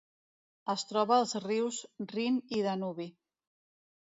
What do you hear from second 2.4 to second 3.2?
i Danubi.